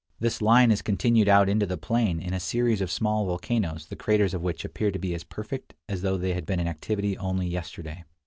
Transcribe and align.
This 0.19 0.41
line 0.41 0.71
is 0.71 0.81
continued 0.81 1.27
out 1.29 1.47
into 1.47 1.67
the 1.67 1.77
plain 1.77 2.19
in 2.19 2.33
a 2.33 2.39
series 2.39 2.81
of 2.81 2.89
small 2.89 3.27
volcanoes 3.27 3.85
the 3.85 3.95
craters 3.95 4.33
of 4.33 4.41
which 4.41 4.65
appear 4.65 4.89
to 4.89 4.97
be 4.97 5.13
as 5.13 5.23
perfect 5.23 5.75
as 5.87 6.01
though 6.01 6.17
they 6.17 6.33
had 6.33 6.47
been 6.47 6.59
in 6.59 6.67
activity 6.67 7.15
only 7.19 7.45
yesterday. 7.45 8.03